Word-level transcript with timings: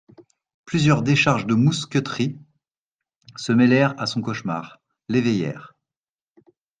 Plusieurs 0.65 1.03
décharges 1.03 1.45
de 1.45 1.53
mousqueterie 1.53 2.35
se 3.35 3.51
mêlèrent 3.51 3.93
à 4.01 4.07
son 4.07 4.19
cauchemar, 4.23 4.79
l'éveillèrent. 5.09 5.75